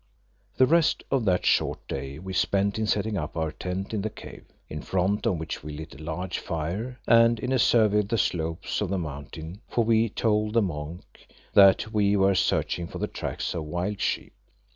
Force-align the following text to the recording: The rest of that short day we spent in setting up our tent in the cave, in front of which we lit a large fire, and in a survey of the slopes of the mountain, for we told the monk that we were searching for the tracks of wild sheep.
The 0.57 0.65
rest 0.65 1.03
of 1.11 1.25
that 1.25 1.45
short 1.45 1.87
day 1.87 2.17
we 2.17 2.33
spent 2.33 2.79
in 2.79 2.87
setting 2.87 3.17
up 3.17 3.37
our 3.37 3.51
tent 3.51 3.93
in 3.93 4.01
the 4.01 4.09
cave, 4.09 4.45
in 4.67 4.81
front 4.81 5.27
of 5.27 5.37
which 5.37 5.63
we 5.63 5.77
lit 5.77 5.93
a 5.93 6.01
large 6.03 6.39
fire, 6.39 6.99
and 7.07 7.39
in 7.39 7.51
a 7.51 7.59
survey 7.59 7.99
of 7.99 8.07
the 8.07 8.17
slopes 8.17 8.81
of 8.81 8.89
the 8.89 8.97
mountain, 8.97 9.61
for 9.69 9.83
we 9.83 10.09
told 10.09 10.53
the 10.55 10.61
monk 10.63 11.27
that 11.53 11.93
we 11.93 12.15
were 12.17 12.33
searching 12.33 12.87
for 12.87 12.97
the 12.97 13.05
tracks 13.05 13.53
of 13.53 13.65
wild 13.65 14.01
sheep. 14.01 14.33